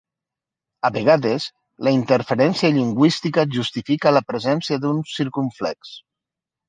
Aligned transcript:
A 0.87 0.89
vegades, 0.95 1.43
la 1.87 1.93
interferència 1.97 2.73
lingüística 2.79 3.47
justifica 3.59 4.15
la 4.19 4.25
presència 4.33 4.81
d'un 4.87 5.05
circumflex. 5.17 5.93